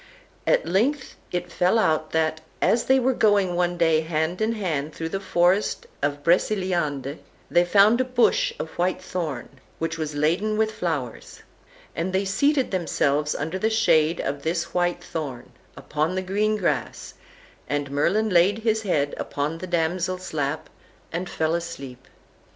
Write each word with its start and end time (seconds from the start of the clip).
At 0.47 0.65
length 0.65 1.15
it 1.31 1.51
fell 1.51 1.77
out 1.77 2.09
that, 2.09 2.41
as 2.59 2.85
they 2.85 2.99
were 2.99 3.13
going 3.13 3.53
one 3.55 3.77
day 3.77 4.01
hand 4.01 4.41
in 4.41 4.53
hand 4.53 4.95
through 4.95 5.09
the 5.09 5.19
forest 5.19 5.85
of 6.01 6.23
Breceliande, 6.23 7.19
they 7.51 7.63
found 7.63 8.01
a 8.01 8.03
bush 8.03 8.51
of 8.57 8.71
white 8.79 8.99
thorn, 8.99 9.47
which 9.77 9.99
was 9.99 10.15
laden 10.15 10.57
with 10.57 10.71
flowers; 10.71 11.43
and 11.95 12.13
they 12.13 12.25
seated 12.25 12.71
themselves 12.71 13.35
under 13.35 13.59
the 13.59 13.69
shade 13.69 14.19
of 14.19 14.41
this 14.41 14.73
white 14.73 15.03
thorn, 15.03 15.51
upon 15.77 16.15
the 16.15 16.23
green 16.23 16.55
grass, 16.57 17.13
and 17.69 17.91
Merlin 17.91 18.29
laid 18.31 18.57
his 18.63 18.81
head 18.81 19.13
upon 19.17 19.59
the 19.59 19.67
damsel's 19.67 20.33
lap, 20.33 20.67
and 21.11 21.29
fell 21.29 21.53
asleep. 21.53 22.07